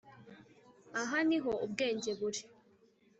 [1.01, 2.41] Aha ni ho ubwenge buri